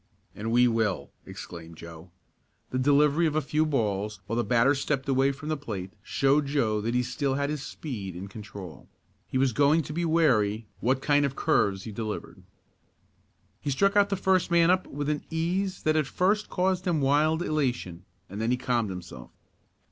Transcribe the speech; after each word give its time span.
"And 0.33 0.51
we 0.51 0.67
will!" 0.67 1.11
exclaimed 1.27 1.77
Joe. 1.77 2.09
The 2.71 2.79
delivery 2.79 3.27
of 3.27 3.35
a 3.35 3.39
few 3.39 3.67
balls, 3.67 4.19
while 4.25 4.35
the 4.35 4.43
batter 4.43 4.73
stepped 4.73 5.07
away 5.07 5.31
from 5.31 5.49
the 5.49 5.55
plate, 5.57 5.91
showed 6.01 6.47
Joe 6.47 6.81
that 6.81 6.95
he 6.95 7.03
still 7.03 7.35
had 7.35 7.51
his 7.51 7.61
speed 7.61 8.15
and 8.15 8.27
control. 8.27 8.89
He 9.27 9.37
was 9.37 9.53
going 9.53 9.83
to 9.83 9.93
be 9.93 10.03
wary 10.03 10.65
what 10.79 11.03
kind 11.03 11.23
of 11.23 11.35
curves 11.35 11.83
he 11.83 11.91
delivered. 11.91 12.41
He 13.59 13.69
struck 13.69 13.95
out 13.95 14.09
the 14.09 14.15
first 14.15 14.49
man 14.49 14.71
up 14.71 14.87
with 14.87 15.07
an 15.07 15.23
ease 15.29 15.83
that 15.83 15.95
at 15.95 16.07
first 16.07 16.49
caused 16.49 16.87
him 16.87 16.99
wild 16.99 17.43
elation, 17.43 18.03
and 18.27 18.41
then 18.41 18.49
he 18.49 18.57
calmed 18.57 18.89
himself. 18.89 19.29